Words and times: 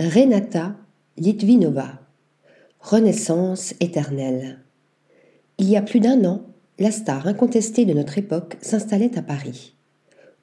Renata 0.00 0.76
Litvinova. 1.16 1.98
Renaissance 2.78 3.74
éternelle. 3.80 4.60
Il 5.58 5.68
y 5.68 5.76
a 5.76 5.82
plus 5.82 5.98
d'un 5.98 6.24
an, 6.24 6.42
la 6.78 6.92
star 6.92 7.26
incontestée 7.26 7.84
de 7.84 7.94
notre 7.94 8.16
époque 8.16 8.58
s'installait 8.60 9.18
à 9.18 9.22
Paris. 9.22 9.74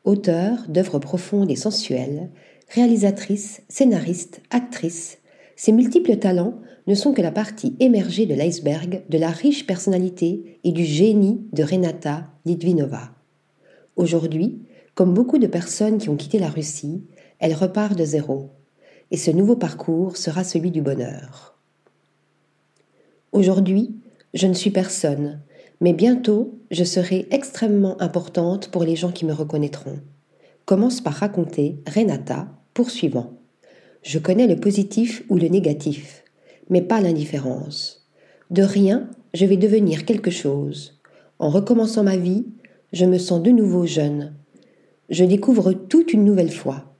Auteure 0.04 0.68
d'œuvres 0.68 1.00
profondes 1.00 1.50
et 1.50 1.56
sensuelles, 1.56 2.32
réalisatrice, 2.68 3.62
scénariste, 3.70 4.42
actrice, 4.50 5.20
ses 5.56 5.72
multiples 5.72 6.18
talents 6.18 6.56
ne 6.88 6.94
sont 6.94 7.14
que 7.14 7.22
la 7.22 7.32
partie 7.32 7.78
émergée 7.80 8.26
de 8.26 8.36
l'iceberg 8.36 9.04
de 9.08 9.18
la 9.18 9.30
riche 9.30 9.66
personnalité 9.66 10.60
et 10.66 10.74
du 10.74 10.84
génie 10.84 11.48
de 11.54 11.64
Renata 11.64 12.28
Litvinova. 12.44 13.12
Aujourd'hui, 13.96 14.64
comme 14.96 15.14
beaucoup 15.14 15.38
de 15.38 15.48
personnes 15.48 15.98
qui 15.98 16.10
ont 16.10 16.18
quitté 16.18 16.40
la 16.40 16.50
Russie, 16.50 17.06
elle 17.40 17.54
repart 17.54 17.98
de 17.98 18.04
zéro. 18.04 18.50
Et 19.12 19.18
ce 19.18 19.32
nouveau 19.32 19.56
parcours 19.56 20.18
sera 20.18 20.44
celui 20.44 20.72
du 20.72 20.82
bonheur. 20.82 21.56
Aujourd'hui, 23.32 23.96
je 24.34 24.48
ne 24.48 24.54
suis 24.54 24.72
personne, 24.72 25.42
mais 25.82 25.94
bientôt, 25.94 26.58
je 26.72 26.84
serai 26.84 27.28
extrêmement 27.32 28.02
importante 28.02 28.70
pour 28.70 28.84
les 28.84 28.96
gens 28.96 29.12
qui 29.12 29.26
me 29.26 29.34
reconnaîtront. 29.34 30.00
Commence 30.66 31.02
par 31.02 31.14
raconter 31.14 31.78
Renata, 31.88 32.48
poursuivant. 32.74 33.34
Je 34.02 34.20
connais 34.20 34.48
le 34.48 34.56
positif 34.56 35.24
ou 35.30 35.38
le 35.38 35.48
négatif, 35.48 36.24
mais 36.70 36.82
pas 36.82 37.02
l'indifférence. 37.02 38.08
De 38.50 38.64
rien, 38.64 39.10
je 39.34 39.46
vais 39.46 39.58
devenir 39.58 40.06
quelque 40.06 40.32
chose. 40.32 41.00
En 41.40 41.50
recommençant 41.50 42.04
ma 42.04 42.18
vie, 42.18 42.46
je 42.94 43.06
me 43.06 43.18
sens 43.18 43.42
de 43.42 43.52
nouveau 43.52 43.86
jeune. 43.86 44.34
Je 45.10 45.26
découvre 45.26 45.74
toute 45.74 46.14
une 46.14 46.24
nouvelle 46.24 46.52
fois. 46.52 46.95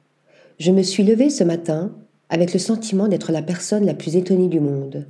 Je 0.58 0.72
me 0.72 0.84
suis 0.84 1.04
levée 1.04 1.30
ce 1.30 1.44
matin 1.44 1.94
avec 2.30 2.54
le 2.54 2.60
sentiment 2.60 3.10
d'être 3.10 3.34
la 3.34 3.42
personne 3.42 3.86
la 3.86 3.94
plus 3.94 4.16
étonnée 4.16 4.48
du 4.48 4.62
monde. 4.62 5.06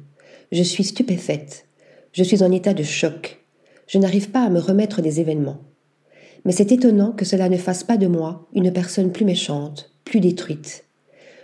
Je 0.52 0.64
suis 0.64 0.84
stupéfaite. 0.84 1.68
Je 2.14 2.24
suis 2.24 2.42
en 2.42 2.52
état 2.52 2.74
de 2.74 2.82
choc. 2.82 3.46
Je 3.88 4.00
n'arrive 4.00 4.32
pas 4.32 4.44
à 4.44 4.50
me 4.50 4.60
remettre 4.60 5.04
des 5.04 5.20
événements. 5.20 5.62
Mais 6.46 6.52
c'est 6.52 6.72
étonnant 6.72 7.12
que 7.12 7.26
cela 7.26 7.48
ne 7.48 7.58
fasse 7.58 7.84
pas 7.84 7.98
de 7.98 8.08
moi 8.08 8.48
une 8.56 8.74
personne 8.74 9.12
plus 9.12 9.26
méchante, 9.26 9.92
plus 10.04 10.20
détruite. 10.20 10.86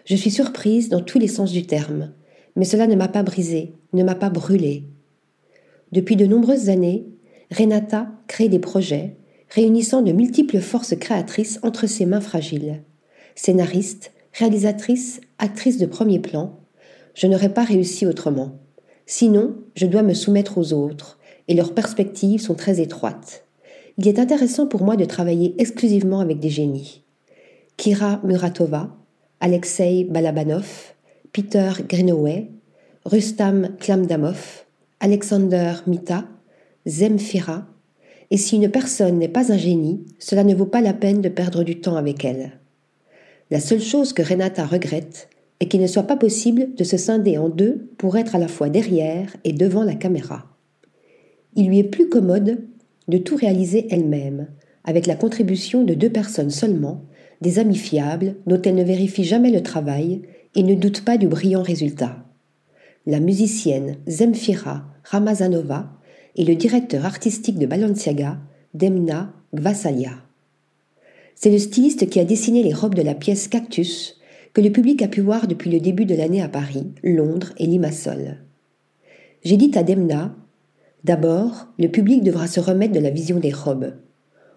Je 0.06 0.16
suis 0.16 0.32
surprise 0.32 0.90
dans 0.90 1.02
tous 1.02 1.20
les 1.20 1.28
sens 1.28 1.52
du 1.52 1.68
terme, 1.68 2.12
mais 2.56 2.66
cela 2.66 2.88
ne 2.88 2.96
m'a 2.96 3.08
pas 3.08 3.22
brisée, 3.22 3.74
ne 3.94 4.04
m'a 4.04 4.16
pas 4.16 4.32
brûlée. 4.32 4.86
Depuis 5.92 6.16
de 6.16 6.26
nombreuses 6.26 6.70
années, 6.70 7.06
Renata 7.52 8.10
crée 8.28 8.50
des 8.50 8.60
projets, 8.60 9.18
réunissant 9.50 10.02
de 10.02 10.12
multiples 10.12 10.60
forces 10.60 10.96
créatrices 10.96 11.60
entre 11.62 11.86
ses 11.86 12.08
mains 12.08 12.22
fragiles. 12.22 12.82
Scénariste, 13.36 14.12
réalisatrice, 14.34 15.22
actrice 15.40 15.78
de 15.78 15.86
premier 15.86 16.20
plan, 16.20 16.60
je 17.14 17.28
n'aurais 17.28 17.54
pas 17.54 17.64
réussi 17.64 18.06
autrement. 18.06 18.60
Sinon, 19.06 19.56
je 19.76 19.86
dois 19.86 20.04
me 20.04 20.14
soumettre 20.14 20.58
aux 20.58 20.74
autres, 20.74 21.20
et 21.48 21.54
leurs 21.54 21.74
perspectives 21.74 22.42
sont 22.42 22.56
très 22.56 22.80
étroites. 22.80 23.44
Il 23.98 24.08
est 24.08 24.20
intéressant 24.20 24.68
pour 24.68 24.84
moi 24.84 24.96
de 24.96 25.06
travailler 25.06 25.56
exclusivement 25.58 26.22
avec 26.22 26.40
des 26.40 26.50
génies. 26.50 27.04
Kira 27.78 28.22
Muratova, 28.24 28.96
Alexei 29.40 30.06
Balabanov, 30.06 30.94
Peter 31.34 31.72
Greenaway, 31.90 32.50
Rustam 33.06 33.76
Klamdamov, 33.80 34.66
Alexander 35.00 35.74
Mita, 35.88 36.26
Zemfira, 36.86 37.66
et 38.30 38.38
si 38.38 38.56
une 38.56 38.70
personne 38.70 39.20
n'est 39.20 39.28
pas 39.28 39.52
un 39.52 39.58
génie, 39.58 40.06
cela 40.20 40.44
ne 40.44 40.56
vaut 40.56 40.66
pas 40.66 40.82
la 40.82 40.94
peine 40.94 41.22
de 41.22 41.30
perdre 41.30 41.64
du 41.64 41.82
temps 41.82 41.98
avec 41.98 42.24
elle. 42.24 42.61
La 43.52 43.60
seule 43.60 43.82
chose 43.82 44.14
que 44.14 44.22
Renata 44.22 44.66
regrette 44.66 45.28
est 45.60 45.68
qu'il 45.68 45.82
ne 45.82 45.88
soit 45.88 46.04
pas 46.04 46.16
possible 46.16 46.74
de 46.74 46.86
se 46.86 46.96
scinder 46.96 47.38
en 47.38 47.50
deux 47.50 47.90
pour 47.98 48.18
être 48.18 48.34
à 48.34 48.40
la 48.40 48.48
fois 48.48 48.70
derrière 48.70 49.36
et 49.44 49.52
devant 49.52 49.84
la 49.84 49.94
caméra. 49.94 50.46
Il 51.58 51.68
lui 51.68 51.80
est 51.80 51.84
plus 51.84 52.08
commode 52.08 52.64
de 53.10 53.18
tout 53.18 53.36
réaliser 53.36 53.88
elle-même, 53.94 54.48
avec 54.86 55.06
la 55.06 55.16
contribution 55.16 55.84
de 55.84 55.94
deux 55.94 56.10
personnes 56.10 56.50
seulement, 56.50 57.04
des 57.42 57.60
amis 57.60 57.76
fiables 57.76 58.36
dont 58.48 58.62
elle 58.62 58.76
ne 58.76 58.86
vérifie 58.86 59.26
jamais 59.26 59.52
le 59.52 59.62
travail 59.62 60.22
et 60.56 60.64
ne 60.64 60.74
doute 60.74 61.04
pas 61.04 61.18
du 61.18 61.28
brillant 61.28 61.62
résultat. 61.62 62.24
La 63.06 63.20
musicienne 63.20 63.98
Zemfira 64.08 64.86
Ramazanova 65.04 65.92
et 66.38 66.46
le 66.46 66.56
directeur 66.56 67.06
artistique 67.06 67.60
de 67.60 67.66
Balenciaga, 67.66 68.38
Demna 68.74 69.34
Gvasalia. 69.54 70.31
C'est 71.44 71.50
le 71.50 71.58
styliste 71.58 72.08
qui 72.08 72.20
a 72.20 72.24
dessiné 72.24 72.62
les 72.62 72.72
robes 72.72 72.94
de 72.94 73.02
la 73.02 73.16
pièce 73.16 73.48
Cactus 73.48 74.20
que 74.54 74.62
le 74.62 74.70
public 74.70 75.02
a 75.02 75.08
pu 75.08 75.22
voir 75.22 75.48
depuis 75.48 75.72
le 75.72 75.80
début 75.80 76.06
de 76.06 76.14
l'année 76.14 76.44
à 76.44 76.48
Paris, 76.48 76.92
Londres 77.02 77.52
et 77.58 77.66
Limassol. 77.66 78.38
J'ai 79.44 79.58
dit 79.58 79.72
à 79.74 79.82
Demna 79.82 80.36
D'abord, 81.04 81.66
le 81.80 81.88
public 81.88 82.22
devra 82.22 82.46
se 82.46 82.60
remettre 82.60 82.94
de 82.94 83.00
la 83.00 83.10
vision 83.10 83.40
des 83.40 83.52
robes. 83.52 83.96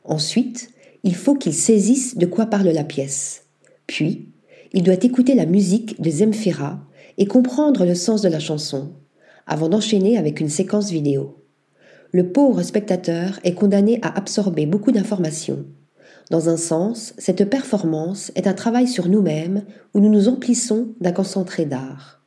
Ensuite, 0.04 0.68
il 1.04 1.14
faut 1.14 1.36
qu'il 1.36 1.54
saisisse 1.54 2.18
de 2.18 2.26
quoi 2.26 2.44
parle 2.44 2.68
la 2.68 2.84
pièce. 2.84 3.46
Puis, 3.86 4.28
il 4.74 4.82
doit 4.82 5.02
écouter 5.02 5.34
la 5.34 5.46
musique 5.46 6.02
de 6.02 6.10
Zemfira 6.10 6.80
et 7.16 7.24
comprendre 7.24 7.86
le 7.86 7.94
sens 7.94 8.20
de 8.20 8.28
la 8.28 8.40
chanson, 8.40 8.92
avant 9.46 9.70
d'enchaîner 9.70 10.18
avec 10.18 10.38
une 10.38 10.50
séquence 10.50 10.90
vidéo 10.90 11.38
le 12.14 12.30
pauvre 12.30 12.62
spectateur 12.62 13.40
est 13.42 13.54
condamné 13.54 13.98
à 14.02 14.16
absorber 14.16 14.66
beaucoup 14.66 14.92
d'informations. 14.92 15.64
Dans 16.30 16.48
un 16.48 16.56
sens, 16.56 17.12
cette 17.18 17.48
performance 17.48 18.32
est 18.34 18.46
un 18.46 18.54
travail 18.54 18.88
sur 18.88 19.08
nous-mêmes 19.08 19.64
où 19.92 20.00
nous 20.00 20.10
nous 20.10 20.28
emplissons 20.28 20.88
d'un 21.00 21.12
concentré 21.12 21.66
d'art. 21.66 22.22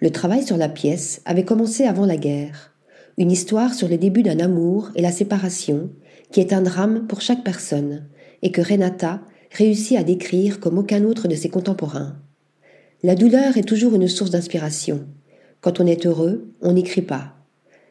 Le 0.00 0.10
travail 0.10 0.44
sur 0.44 0.56
la 0.56 0.68
pièce 0.68 1.22
avait 1.24 1.44
commencé 1.44 1.84
avant 1.84 2.06
la 2.06 2.16
guerre, 2.16 2.74
une 3.16 3.32
histoire 3.32 3.74
sur 3.74 3.88
le 3.88 3.96
début 3.96 4.22
d'un 4.22 4.38
amour 4.38 4.90
et 4.94 5.02
la 5.02 5.10
séparation, 5.10 5.90
qui 6.30 6.40
est 6.40 6.52
un 6.52 6.60
drame 6.60 7.06
pour 7.06 7.20
chaque 7.20 7.42
personne, 7.42 8.04
et 8.42 8.52
que 8.52 8.60
Renata 8.60 9.22
réussit 9.50 9.96
à 9.96 10.04
décrire 10.04 10.60
comme 10.60 10.78
aucun 10.78 11.04
autre 11.04 11.26
de 11.28 11.34
ses 11.34 11.48
contemporains. 11.48 12.16
La 13.02 13.14
douleur 13.14 13.56
est 13.56 13.66
toujours 13.66 13.94
une 13.94 14.08
source 14.08 14.30
d'inspiration. 14.30 15.06
Quand 15.60 15.80
on 15.80 15.86
est 15.86 16.06
heureux, 16.06 16.52
on 16.60 16.74
n'écrit 16.74 17.02
pas. 17.02 17.34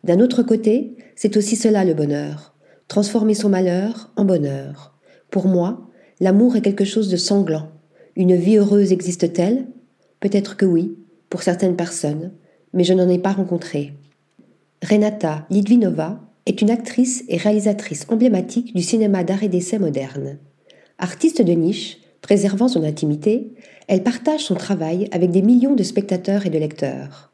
D'un 0.03 0.19
autre 0.19 0.44
côté, 0.44 0.95
c'est 1.16 1.35
aussi 1.35 1.55
cela 1.55 1.84
le 1.84 1.94
bonheur, 1.94 2.53
transformer 2.88 3.34
son 3.34 3.49
malheur 3.49 4.11
en 4.16 4.23
bonheur. 4.23 4.97
Pour 5.29 5.47
moi, 5.47 5.88
l'amour 6.19 6.55
est 6.55 6.61
quelque 6.61 6.85
chose 6.85 7.09
de 7.09 7.17
sanglant. 7.17 7.69
Une 8.15 8.35
vie 8.35 8.57
heureuse 8.57 8.91
existe-t-elle? 8.91 9.67
Peut-être 10.19 10.57
que 10.57 10.65
oui, 10.65 10.95
pour 11.29 11.43
certaines 11.43 11.75
personnes, 11.75 12.31
mais 12.73 12.83
je 12.83 12.93
n'en 12.93 13.09
ai 13.09 13.19
pas 13.19 13.33
rencontré. 13.33 13.93
Renata 14.83 15.45
Litvinova 15.49 16.19
est 16.45 16.61
une 16.61 16.69
actrice 16.69 17.23
et 17.27 17.37
réalisatrice 17.37 18.05
emblématique 18.09 18.73
du 18.73 18.81
cinéma 18.81 19.23
d'art 19.23 19.43
et 19.43 19.49
d'essai 19.49 19.79
moderne. 19.79 20.37
Artiste 20.97 21.41
de 21.41 21.51
niche, 21.51 21.99
préservant 22.21 22.67
son 22.67 22.83
intimité, 22.83 23.53
elle 23.87 24.03
partage 24.03 24.45
son 24.45 24.55
travail 24.55 25.07
avec 25.11 25.31
des 25.31 25.41
millions 25.41 25.75
de 25.75 25.83
spectateurs 25.83 26.45
et 26.45 26.49
de 26.49 26.57
lecteurs. 26.57 27.31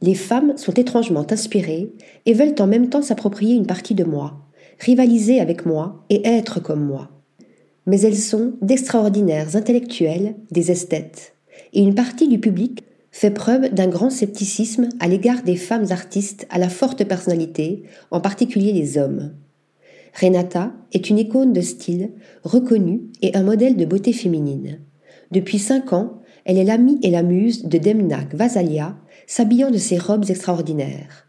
Les 0.00 0.14
femmes 0.14 0.56
sont 0.56 0.74
étrangement 0.74 1.26
inspirées 1.30 1.92
et 2.26 2.34
veulent 2.34 2.54
en 2.58 2.66
même 2.66 2.88
temps 2.88 3.02
s'approprier 3.02 3.54
une 3.54 3.66
partie 3.66 3.94
de 3.94 4.04
moi, 4.04 4.40
rivaliser 4.80 5.40
avec 5.40 5.64
moi 5.64 6.04
et 6.10 6.26
être 6.26 6.60
comme 6.60 6.84
moi. 6.84 7.10
Mais 7.86 8.00
elles 8.00 8.16
sont 8.16 8.54
d'extraordinaires 8.62 9.56
intellectuels, 9.56 10.36
des 10.50 10.70
esthètes, 10.70 11.34
et 11.72 11.82
une 11.82 11.94
partie 11.94 12.28
du 12.28 12.38
public 12.38 12.84
fait 13.10 13.30
preuve 13.30 13.72
d'un 13.74 13.88
grand 13.88 14.10
scepticisme 14.10 14.88
à 14.98 15.06
l'égard 15.06 15.42
des 15.42 15.56
femmes 15.56 15.86
artistes 15.90 16.46
à 16.50 16.58
la 16.58 16.68
forte 16.68 17.04
personnalité, 17.04 17.84
en 18.10 18.20
particulier 18.20 18.72
les 18.72 18.96
hommes. 18.98 19.32
Renata 20.18 20.72
est 20.92 21.10
une 21.10 21.18
icône 21.18 21.52
de 21.52 21.60
style, 21.60 22.10
reconnue 22.42 23.02
et 23.20 23.36
un 23.36 23.42
modèle 23.42 23.76
de 23.76 23.84
beauté 23.84 24.12
féminine. 24.12 24.80
Depuis 25.30 25.58
cinq 25.58 25.92
ans, 25.92 26.20
elle 26.44 26.58
est 26.58 26.64
l'amie 26.64 26.98
et 27.02 27.10
la 27.10 27.22
muse 27.22 27.64
de 27.64 27.78
Demnak 27.78 28.34
Vasalia, 28.34 28.96
s'habillant 29.26 29.70
de 29.70 29.78
ses 29.78 29.98
robes 29.98 30.28
extraordinaires. 30.28 31.28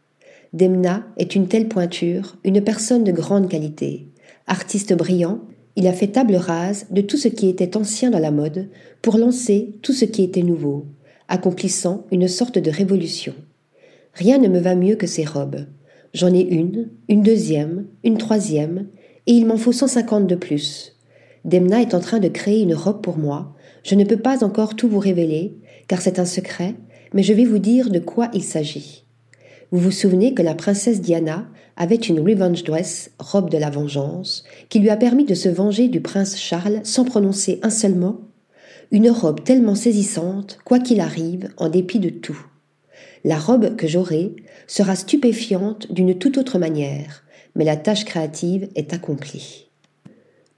Demna 0.54 1.06
est 1.18 1.36
une 1.36 1.48
telle 1.48 1.68
pointure, 1.68 2.38
une 2.44 2.62
personne 2.62 3.04
de 3.04 3.12
grande 3.12 3.50
qualité. 3.50 4.08
Artiste 4.48 4.94
brillant, 4.94 5.40
il 5.76 5.88
a 5.88 5.94
fait 5.94 6.08
table 6.08 6.36
rase 6.36 6.86
de 6.92 7.02
tout 7.02 7.18
ce 7.18 7.28
qui 7.28 7.50
était 7.50 7.78
ancien 7.78 8.12
dans 8.12 8.20
la 8.20 8.32
mode 8.32 8.70
pour 9.02 9.18
lancer 9.18 9.76
tout 9.82 9.94
ce 9.94 10.06
qui 10.06 10.24
était 10.24 10.44
nouveau, 10.44 10.86
accomplissant 11.28 12.06
une 12.12 12.28
sorte 12.28 12.60
de 12.60 12.70
révolution. 12.70 13.34
Rien 14.14 14.38
ne 14.38 14.48
me 14.48 14.60
va 14.60 14.76
mieux 14.76 14.96
que 14.96 15.08
ces 15.08 15.26
robes. 15.26 15.66
J'en 16.14 16.34
ai 16.34 16.42
une, 16.42 16.90
une 17.10 17.24
deuxième, 17.24 17.88
une 18.04 18.20
troisième, 18.20 18.88
et 19.26 19.34
il 19.34 19.48
m'en 19.48 19.58
faut 19.58 19.72
150 19.72 20.28
de 20.28 20.36
plus. 20.36 20.96
Demna 21.44 21.82
est 21.82 21.96
en 21.96 22.00
train 22.00 22.20
de 22.20 22.28
créer 22.28 22.62
une 22.62 22.76
robe 22.76 23.02
pour 23.02 23.18
moi. 23.18 23.56
Je 23.84 23.96
ne 23.96 24.04
peux 24.04 24.18
pas 24.18 24.44
encore 24.44 24.76
tout 24.76 24.88
vous 24.88 25.00
révéler, 25.00 25.58
car 25.88 26.02
c'est 26.02 26.20
un 26.20 26.26
secret, 26.26 26.76
mais 27.14 27.24
je 27.24 27.34
vais 27.34 27.46
vous 27.46 27.58
dire 27.58 27.90
de 27.90 28.00
quoi 28.00 28.30
il 28.34 28.44
s'agit. 28.44 29.03
Vous 29.74 29.80
vous 29.80 29.90
souvenez 29.92 30.36
que 30.36 30.44
la 30.44 30.54
princesse 30.54 31.02
Diana 31.02 31.48
avait 31.78 31.96
une 31.96 32.20
revenge 32.20 32.64
dress, 32.64 33.10
robe 33.18 33.50
de 33.50 33.58
la 33.58 33.72
vengeance, 33.72 34.44
qui 34.70 34.78
lui 34.78 34.92
a 34.92 34.98
permis 34.98 35.26
de 35.26 35.34
se 35.34 35.50
venger 35.50 35.88
du 35.88 36.00
prince 36.00 36.38
Charles 36.38 36.82
sans 36.84 37.06
prononcer 37.06 37.60
un 37.64 37.72
seul 37.72 37.96
mot? 37.96 38.22
Une 38.92 39.10
robe 39.10 39.44
tellement 39.44 39.74
saisissante, 39.74 40.60
quoi 40.64 40.78
qu'il 40.78 41.00
arrive, 41.00 41.50
en 41.58 41.70
dépit 41.70 41.98
de 41.98 42.10
tout. 42.10 42.38
La 43.24 43.40
robe 43.40 43.76
que 43.76 43.88
j'aurai 43.88 44.36
sera 44.68 44.96
stupéfiante 44.96 45.92
d'une 45.92 46.20
toute 46.20 46.38
autre 46.38 46.60
manière, 46.60 47.24
mais 47.56 47.66
la 47.66 47.76
tâche 47.76 48.06
créative 48.06 48.70
est 48.76 48.94
accomplie. 48.94 49.72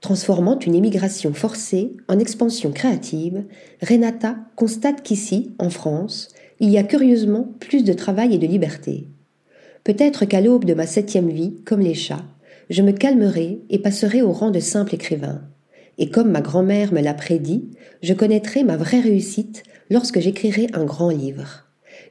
Transformant 0.02 0.58
une 0.58 0.74
émigration 0.74 1.32
forcée 1.32 1.96
en 2.08 2.18
expansion 2.18 2.70
créative, 2.70 3.46
Renata 3.80 4.36
constate 4.56 5.02
qu'ici, 5.02 5.54
en 5.58 5.70
France, 5.70 6.28
il 6.60 6.70
y 6.70 6.78
a 6.78 6.82
curieusement 6.82 7.48
plus 7.60 7.84
de 7.84 7.92
travail 7.92 8.34
et 8.34 8.38
de 8.38 8.46
liberté. 8.46 9.08
Peut-être 9.84 10.24
qu'à 10.24 10.40
l'aube 10.40 10.64
de 10.64 10.74
ma 10.74 10.86
septième 10.86 11.28
vie, 11.28 11.54
comme 11.64 11.80
les 11.80 11.94
chats, 11.94 12.24
je 12.70 12.82
me 12.82 12.92
calmerai 12.92 13.60
et 13.70 13.78
passerai 13.78 14.22
au 14.22 14.32
rang 14.32 14.50
de 14.50 14.60
simple 14.60 14.94
écrivain. 14.94 15.42
Et 15.98 16.10
comme 16.10 16.30
ma 16.30 16.40
grand-mère 16.40 16.92
me 16.92 17.00
l'a 17.00 17.14
prédit, 17.14 17.70
je 18.02 18.12
connaîtrai 18.12 18.64
ma 18.64 18.76
vraie 18.76 19.00
réussite 19.00 19.62
lorsque 19.90 20.20
j'écrirai 20.20 20.66
un 20.72 20.84
grand 20.84 21.10
livre. 21.10 21.64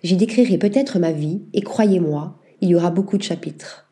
J'y 0.03 0.15
décrirai 0.15 0.57
peut-être 0.57 0.99
ma 0.99 1.11
vie, 1.11 1.41
et 1.53 1.61
croyez-moi, 1.61 2.39
il 2.61 2.69
y 2.69 2.75
aura 2.75 2.91
beaucoup 2.91 3.17
de 3.17 3.23
chapitres. 3.23 3.87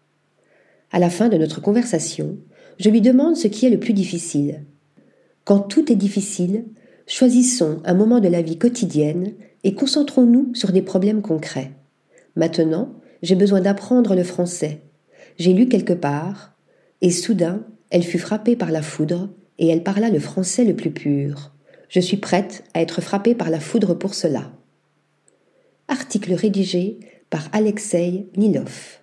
À 0.92 1.00
la 1.00 1.10
fin 1.10 1.28
de 1.28 1.38
notre 1.38 1.62
conversation, 1.62 2.38
je 2.80 2.90
lui 2.90 3.02
demande 3.02 3.36
ce 3.36 3.48
qui 3.48 3.66
est 3.66 3.70
le 3.72 3.80
plus 3.80 3.94
difficile. 3.94 4.64
Quand 5.44 5.60
tout 5.60 5.92
est 5.92 5.96
difficile, 5.96 6.66
choisissons 7.08 7.82
un 7.84 7.94
moment 7.94 8.20
de 8.20 8.30
la 8.30 8.42
vie 8.42 8.58
quotidienne 8.58 9.34
et 9.64 9.74
concentrons-nous 9.74 10.54
sur 10.56 10.72
des 10.72 10.82
problèmes 10.82 11.22
concrets. 11.22 11.72
Maintenant, 12.36 12.94
j'ai 13.22 13.36
besoin 13.36 13.62
d'apprendre 13.62 14.16
le 14.16 14.24
français. 14.24 14.82
J'ai 15.38 15.54
lu 15.54 15.68
quelque 15.68 15.94
part, 15.94 16.54
et 17.02 17.12
soudain, 17.12 17.64
elle 17.90 18.04
fut 18.04 18.20
frappée 18.20 18.56
par 18.56 18.72
la 18.72 18.82
foudre, 18.82 19.30
et 19.60 19.68
elle 19.68 19.84
parla 19.84 20.10
le 20.10 20.20
français 20.20 20.66
le 20.66 20.76
plus 20.76 20.92
pur. 20.92 21.52
Je 21.90 22.00
suis 22.00 22.18
prête 22.18 22.64
à 22.74 22.82
être 22.82 23.02
frappée 23.02 23.36
par 23.36 23.50
la 23.50 23.60
foudre 23.60 23.94
pour 23.94 24.16
cela. 24.16 24.52
Article 25.88 26.34
rédigé 26.34 27.00
par 27.30 27.50
Alexei 27.52 28.28
Nilov. 28.36 29.03